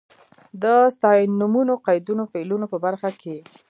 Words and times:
د 0.61 0.63
ستاینومونو، 0.95 1.73
قیدونو، 1.87 2.23
فعلونو 2.31 2.65
په 2.71 2.77
برخه 2.85 3.09
کې. 3.21 3.35